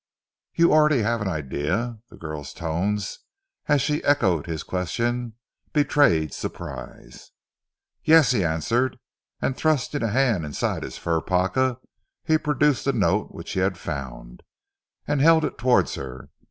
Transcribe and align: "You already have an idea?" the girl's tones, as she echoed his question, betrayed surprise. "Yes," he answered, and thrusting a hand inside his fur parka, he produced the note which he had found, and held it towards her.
"You 0.55 0.73
already 0.73 1.03
have 1.03 1.21
an 1.21 1.27
idea?" 1.27 1.99
the 2.09 2.17
girl's 2.17 2.53
tones, 2.53 3.19
as 3.67 3.83
she 3.83 4.03
echoed 4.03 4.47
his 4.47 4.63
question, 4.63 5.33
betrayed 5.73 6.33
surprise. 6.33 7.29
"Yes," 8.03 8.31
he 8.31 8.43
answered, 8.43 8.97
and 9.43 9.55
thrusting 9.55 10.01
a 10.01 10.07
hand 10.09 10.43
inside 10.43 10.81
his 10.81 10.97
fur 10.97 11.21
parka, 11.21 11.77
he 12.23 12.39
produced 12.39 12.85
the 12.85 12.93
note 12.93 13.31
which 13.31 13.51
he 13.51 13.59
had 13.59 13.77
found, 13.77 14.41
and 15.07 15.21
held 15.21 15.45
it 15.45 15.59
towards 15.59 15.93
her. 15.93 16.31